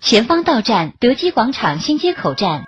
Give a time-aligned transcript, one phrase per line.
[0.00, 2.62] 前方到站德基广场新街口站。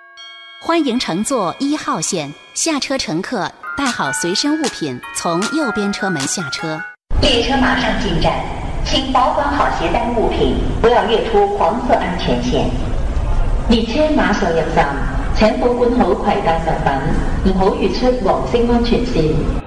[0.61, 6.81] 欢迎乘坐一号线，下车乘客带好随身物品，从右边车门下车。
[7.21, 8.33] 列车马上进站，
[8.85, 12.69] 请保管好携带物品，不要越出黄色安全线。
[13.69, 14.93] 列車馬上入站，
[15.33, 19.60] 請保管好攜帶物品，唔好越出黃色安全線。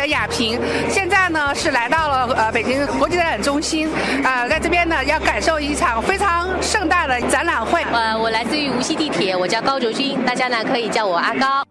[0.00, 0.58] 者雅平。
[0.88, 3.90] 现在呢是来到了呃北京国际展览中心，
[4.24, 7.84] 呃，在这边呢要感受一场非常盛大的展览会。
[7.92, 11.62] 呃，我来自于无锡地铁，我叫高卓君，大家呢可以叫我阿高。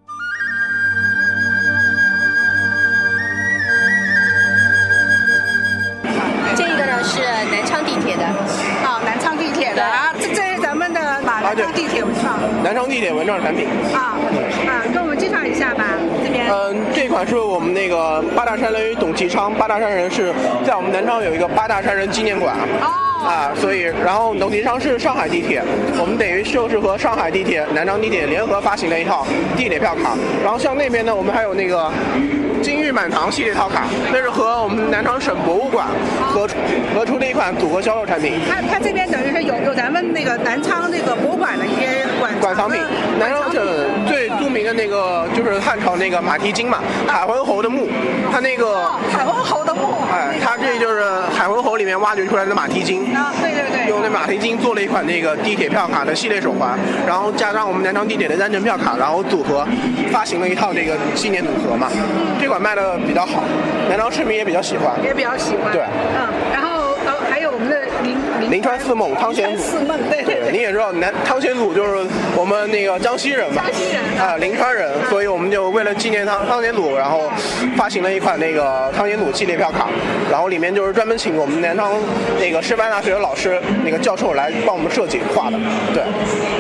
[6.56, 8.26] 这个呢是南昌地铁的，
[8.86, 13.68] 啊，南昌地铁的啊，这这是咱们的马南昌地铁文创南昌地铁文创产品。
[13.94, 14.14] 啊
[14.68, 15.84] 啊，跟我们介绍一下吧，
[16.24, 16.48] 这边。
[16.52, 16.79] 嗯，这
[17.20, 20.34] 款是我们那个八大山人与董其昌，八大山人是
[20.66, 22.56] 在我们南昌有一个八大山人纪念馆。
[22.82, 22.88] 哦。
[23.20, 25.62] 啊，所以然后董其昌是上海地铁，
[26.00, 30.16] 我们等于就是和上海地铁、南昌地铁联合发行了一套地铁票卡。
[30.42, 31.92] 然后像那边呢，我们还有那个
[32.62, 35.88] 金玉满堂系列套卡，那是和我们南昌省博物馆
[36.32, 36.48] 合
[36.94, 38.40] 合出的一款组合销售产品。
[38.50, 42.80] 它它这边等于是有有咱们那个南昌那个博物馆的一些馆馆藏品，
[43.20, 43.64] 南昌省
[44.08, 47.88] 最著名的那个就是汉朝那个马蹄金嘛，海昏侯的墓，
[48.32, 51.04] 它那个海昏侯的墓，哎，它这就是
[51.36, 53.16] 海昏侯里面挖掘出来的马蹄金。
[53.16, 59.66] 啊，对对对，用那马蹄金做了一款那个地铁票卡的系列手环，然后加上我们南昌地铁的单程票卡，然后组合
[60.12, 61.88] 发行了一套这个纪念组合嘛。
[62.40, 63.44] 这款卖的比较好，
[63.88, 64.92] 南昌市民也比较喜欢。
[65.02, 65.72] 也比较喜欢。
[65.72, 65.84] 对，
[66.18, 69.64] 嗯，然后呃还有我们的临临川四梦汤显祖。
[69.64, 70.52] 四梦，对对。
[70.52, 77.32] 你也知道南汤显祖就是我们那个江西人嘛，江西人啊，临川人，所以我们就为了纪念汤汤显祖，然后
[77.78, 79.88] 发行了一款那个汤显祖系列票卡，
[80.32, 81.94] 然后里面就是专门请我们南昌
[82.40, 85.58] 那个师范大学的老师那个教授来帮我们设计画的，
[85.94, 86.02] 对。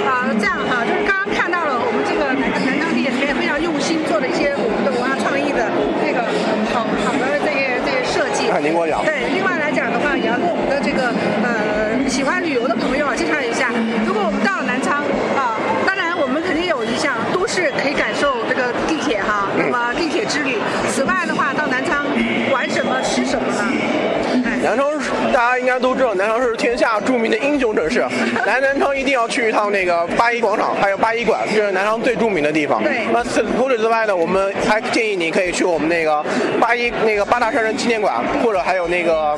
[0.05, 5.65] 啊，这样哈，就是刚刚看到了我们这个南南昌地铁这边非常用心做的一些我们的文化创意的
[6.05, 6.21] 那个
[6.69, 8.05] 好好的这些这
[9.05, 13.69] 对，另外来讲的话，也要跟我们的这个呃喜欢旅游的朋友啊介绍一下，
[14.05, 15.03] 如果我们到了南昌
[15.37, 15.55] 啊，
[15.85, 20.57] 当然我们肯定有一项都市可以感受这个地铁哈，那么地铁之旅。
[20.89, 22.05] 此外的话，到南昌
[22.51, 23.63] 玩什么吃什么呢？
[24.63, 24.98] 南昌大
[25.47, 27.99] 家应该都知道，南昌是天下著名的英雄城市，
[28.45, 32.83] 来 南昌一定要去一趟那个八一广场，还有八一馆，这是南昌最著名的地方。
[32.83, 33.07] 对。
[33.11, 36.23] 那此除此之外呢，我们还建议你可以去我们那个
[36.59, 39.37] 八一那个八大山人纪念馆，或者还有那个。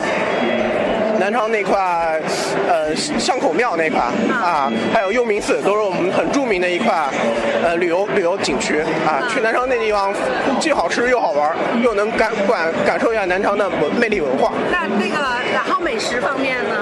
[1.21, 2.19] 南昌那块，
[2.67, 4.01] 呃，巷口庙那块
[4.33, 7.09] 啊，还有幽冥寺，都是我们很著名的一块，
[7.63, 9.21] 呃，旅游旅游景区啊。
[9.29, 10.11] 去南昌那地方，
[10.59, 14.51] 既好吃又好玩，又能感感感受一下南昌的文魅力文化。
[14.71, 15.21] 那那个，
[15.53, 16.75] 然后美食方面呢？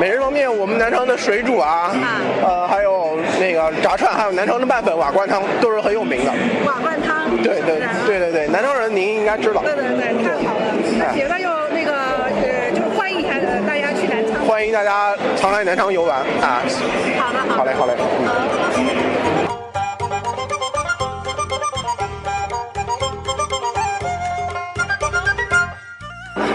[0.00, 1.94] 美食方面，我们南昌的水煮啊，
[2.42, 6.32] 呃，还有那个炸串，还有南昌的拌粉、瓦罐汤，都是很有名的。
[6.64, 7.36] 瓦罐汤。
[7.42, 9.60] 对对对对对，南昌人您应该知道。
[9.60, 10.64] 对对对，太好了。
[10.98, 11.92] 那别的又那个
[12.40, 13.34] 呃，就是欢迎一下
[13.66, 14.44] 大家去南昌。
[14.46, 16.62] 欢迎大家常来南昌游玩啊！
[17.18, 17.94] 好的，好好嘞，好嘞。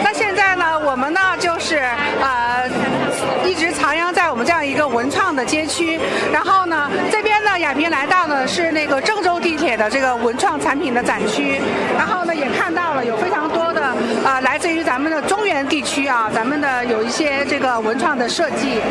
[0.03, 1.77] 那现在呢，我们呢就是
[2.19, 2.67] 呃，
[3.45, 5.99] 一直徜徉在我们这样一个文创的街区。
[6.33, 11.61] 然后呢，这边呢，亚萍来到的是那个郑州地铁的这个文创产品的展区。
[11.95, 13.56] 然后呢，也看到了有非常多
[14.27, 18.81] 啊，来自于咱们的中原地区啊，咱们的有一些这个文创的设计。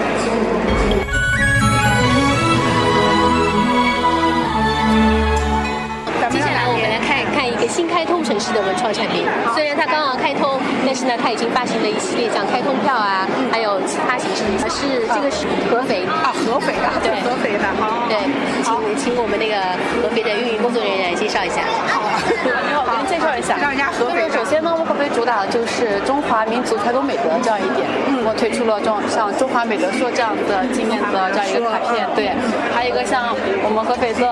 [7.47, 9.25] 一个新开通城市的文创产品。
[9.55, 14.69] 虽然它刚刚开通，但是呢，它已经发行了一系列像开通票啊，还有其他形式的。
[14.69, 18.19] 是这个是合肥啊，合肥的，对，合肥的，好，对，
[18.63, 19.57] 请请我们那个
[20.03, 21.63] 合肥的运营工作人员来介绍一下。
[21.89, 22.03] 好，
[22.45, 23.57] 你好，我给您介绍一下。
[23.57, 24.29] 介绍一下合肥。
[24.29, 27.87] 首先呢，我们合肥主打的就是中华民族传统美德这样一点。
[28.09, 28.27] 嗯。
[28.27, 32.35] 我推出了这种像中华美德说这样的纪念的这样一个卡片，对。
[32.75, 33.33] 还有一个像
[33.65, 34.27] 我们合肥的，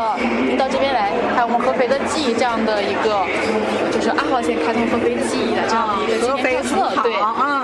[0.44, 1.13] 您到这边来，
[1.44, 3.20] 我们合肥的记忆这样的一个，
[3.92, 7.12] 就是二号线开通合肥记忆的这样的一个纪念册，对，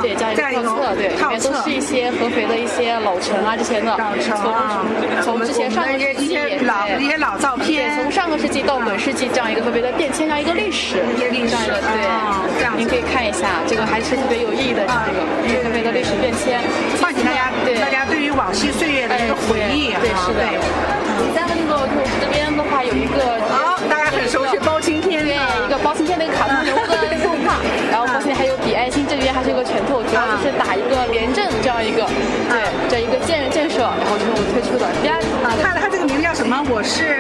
[0.05, 4.85] 对，这样一个册，对，里面都是一一些合肥的一些老城啊这些的，老城啊
[5.23, 6.61] 从从之前上个世纪一些
[7.01, 16.61] 一些老照对，片，从上个世纪到本世纪这样一个合肥的变迁，这样一个历史，历史这样一个啊这样您可以看一下，这个还是特别有意义的，这个啊合肥的历史变迁，
[17.01, 21.00] 唤起大家对大家对于往昔岁月的一个回忆啊，对，是的。
[21.21, 32.07] 第三个那个就这边的话有一个好，大家很熟悉包青天对，啊一个包青天的一个卡通人物的动画，然后包青天还有比爱心，这边还是一个拳头，主要就是打一个廉政这样一个，
[32.49, 32.59] 对，
[32.89, 34.87] 这一个建建设，然后就是我们推出的。
[35.03, 36.57] 第二，啊，他他这个名字叫什么？
[36.69, 37.17] 我是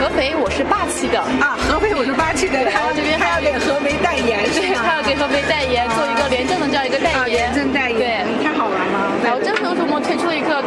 [0.00, 8.44] 合肥我是霸气的，啊，合肥我是霸气的，然后这边还要给合肥代言，是对，吗他要给合肥代言，做一个廉政的这样一个代啊，言廉，政代言，对。
[8.44, 9.12] 太好玩了。
[9.24, 10.62] 然后这时候是我们推出了一个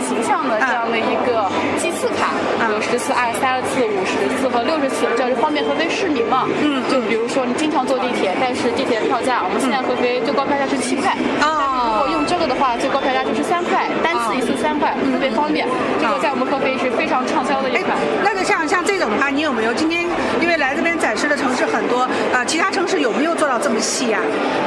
[0.00, 2.34] 形象的这样的一个祭祀卡，
[2.70, 6.46] 有十次、二十三次、五十次和六十次，这样就方便合肥市民嘛。
[6.62, 15.66] 嗯，就比如说你经常坐地铁，但是地铁票价我们现在合肥最高票价是七块，如果用这个的话，最高票价就是三块，单次一次三块，特别方便。
[16.00, 20.06] 这个在我们合肥是非常畅销的一哎款。，那个像像这种的话，你有没有今天
[20.40, 24.18] 因为来这边展示的城市很多，呃，其他城市有没有做到这么细呀？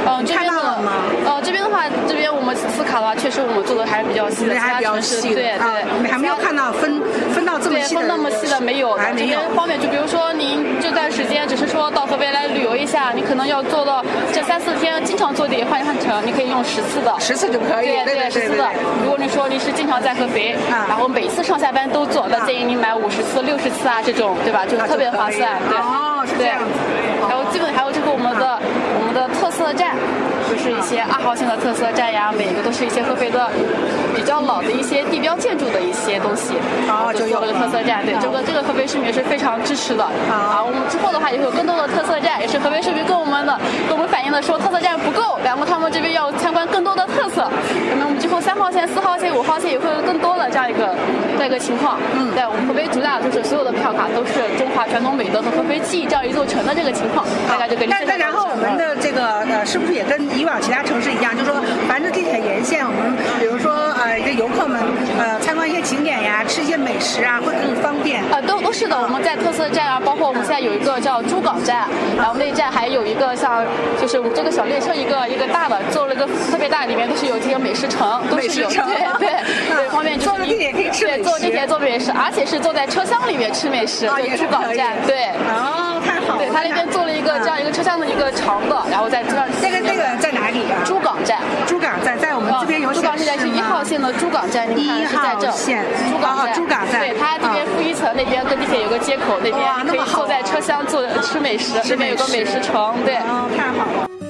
[0.05, 0.91] 嗯，这到了吗？
[1.25, 7.01] 呃，这边的话，这边我们思卡的话，确实我们做的还是比较细的，其他还比较城市细的对啊对，你还没有看到分
[7.33, 9.39] 分到这么，细的，分那么细的没有，这边。
[9.55, 17.13] 方便，就比如说您这段时间只是说到合肥来旅游一下，你可能要做到这三四天，经常坐地换一换乘，你可以用十次的。
[17.19, 18.65] 十次就可以，对对十次的。
[19.03, 24.65] 如果你说你是经常在合肥，啊然后每次上下班都坐，那建议你买五十次、六十次啊这种，对吧？
[24.65, 25.77] 就特别划算，对。
[25.77, 26.65] 哦是这样子
[27.27, 28.59] 然后基本还有就是我们的
[28.99, 29.95] 我们的特色站，
[30.51, 33.50] 就是一些二号线的特色站呀，每一个都是一些合肥的
[34.13, 36.56] 比较老的一些地标建筑的一些东西，
[36.92, 40.03] 哦就有做了个特色站，对，这个这个合肥市民是非常支持的。
[40.03, 43.57] 啊，我们之后的话也会有更多的特色站，也是合肥市民跟我们的
[43.88, 47.48] 跟我们反映的说特色站不够，然后他们这边要参观更多的特色。
[47.89, 50.92] 那么我们之后三号线、四号线、五号线也会有更多的这样一个
[51.39, 51.95] 这样一个情况。
[52.19, 61.53] 嗯，对，我们合肥主打就是所有的票卡都是中华传统美德和合肥记忆这样一座城的这个情况，大概就给你那那然后我们的这个呃，是不是也跟以往其他城市一样，就说，
[61.88, 64.81] 凡是地铁沿线，我们比如说呃，这游客们
[65.19, 68.24] 呃参观一些景点呀，吃一些美食啊，会更方便。
[68.31, 68.95] 呃，都都是的。
[69.01, 73.65] 我们在特色站啊，包括我们现在有一个叫珠港站，然后那一站还有一个像，
[74.00, 78.77] 就是我们这个小列车一个一个大的，做了一个特别大，里面都是有这些美食城，都是有对
[79.19, 79.30] 对
[79.69, 85.30] 对， 方便就是坐地铁可以吃美对，食坐地铁做美食，而且是坐在车厢里面吃美食，啊就也是可以珠港站，对。
[85.50, 86.39] 哦，太好了。
[86.39, 89.45] 对，它那边做了一个这样一个车厢的一个长的，然后在这样。
[89.62, 90.80] 这个那个在哪里啊？
[90.86, 91.39] 珠港站。
[91.68, 99.55] 珠港站在我们这边有珠港现在是一号线的珠港站，你看一是在这号线珠港站，哦珠港站对，它这边啊负一层那边跟地铁有个接口，那边
[99.85, 103.15] 可以坐在车厢坐吃美食，吃那边有个美美食食城，对。
[103.17, 104.20] 哦，太好了。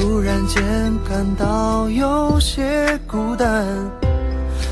[0.00, 0.62] 突然间
[1.06, 3.66] 感到有些孤单。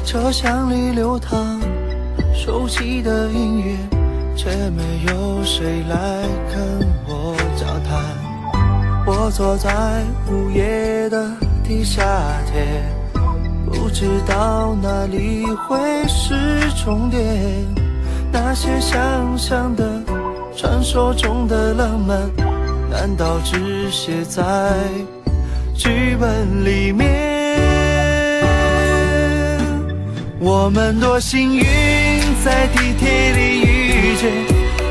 [0.02, 1.60] 车厢里流淌
[2.32, 3.76] 熟悉的音乐，
[4.34, 8.02] 却没有谁来跟我交谈。
[9.06, 11.30] 我坐在午夜的
[11.62, 12.02] 地下
[12.50, 12.82] 铁，
[13.66, 15.78] 不知道哪里会
[16.08, 16.34] 是
[16.82, 17.22] 终点。
[18.32, 20.02] 那些想象的、
[20.56, 22.18] 传说中的浪漫，
[22.90, 24.42] 难道只写在
[25.78, 27.06] 剧本里面？
[30.40, 31.64] 我们多幸运，
[32.44, 34.28] 在地铁里遇见，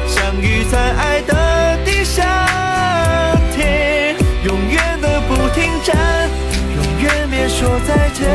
[0.07, 2.23] 相遇在爱的地下
[3.53, 4.15] 铁，
[4.45, 5.93] 永远的不停站，
[6.77, 8.25] 永远别说再见，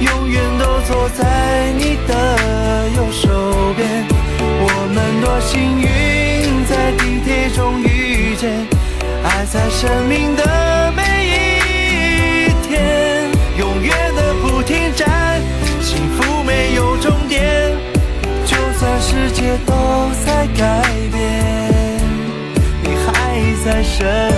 [0.00, 3.28] 永远都坐在你的右手
[3.76, 4.04] 边。
[4.40, 5.86] 我们多幸运，
[6.66, 8.66] 在地铁中遇见，
[9.22, 10.42] 爱在生命的
[19.44, 19.74] 界都
[20.24, 20.82] 在改
[21.12, 22.00] 变，
[22.82, 23.10] 你还
[23.62, 24.33] 在身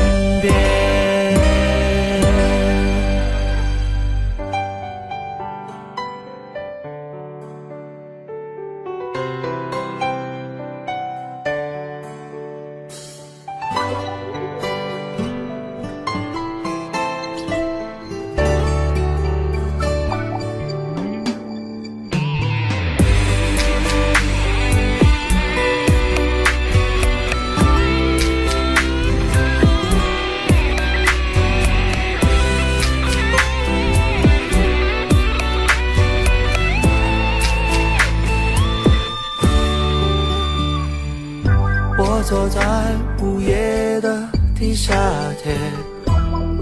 [42.86, 44.94] 在午夜的地下
[45.42, 45.52] 铁，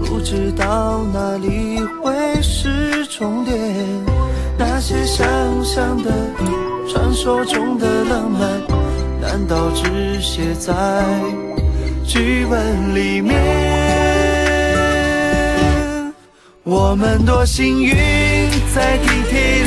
[0.03, 3.55] 不知道哪里会是终点。
[4.57, 5.23] 那些想
[5.63, 6.11] 象的、
[6.89, 8.59] 传说中的浪漫，
[9.21, 10.73] 难道只写在
[12.03, 13.35] 剧本里面？
[16.63, 17.93] 我们多幸运，
[18.73, 19.64] 在地铁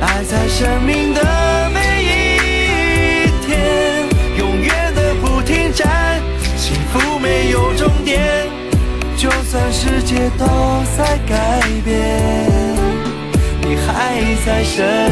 [0.00, 1.20] 爱在生命的
[1.74, 2.06] 每一
[3.44, 4.06] 天，
[4.38, 6.20] 永远的不停站，
[6.56, 8.46] 幸福没有终点，
[9.16, 10.46] 就算世界都
[10.96, 12.20] 在改变，
[13.60, 15.10] 你还在身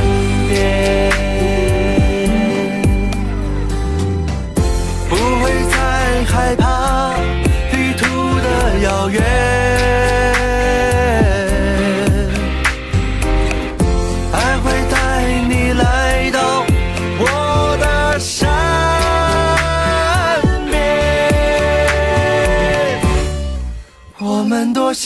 [0.49, 1.11] 边，
[5.09, 7.15] 不会再害怕
[7.73, 8.05] 旅途
[8.39, 9.56] 的遥远。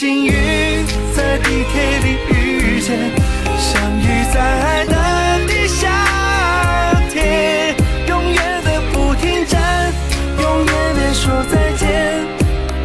[0.01, 0.33] 幸运，
[1.15, 2.97] 在地铁里遇见，
[3.55, 4.03] 相遇
[4.33, 4.95] 在爱的
[5.45, 5.87] 地下
[7.11, 7.75] 铁，
[8.07, 9.93] 永远的不停站，
[10.39, 12.25] 永远的说再见，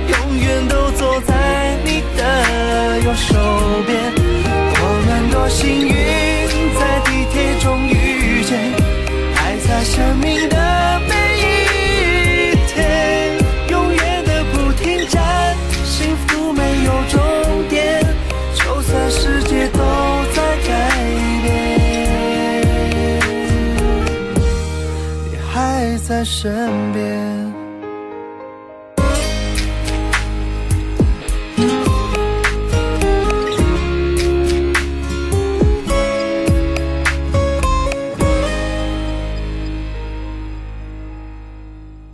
[0.09, 3.56] 永远都坐在你的右手。
[26.17, 27.46] 在身边。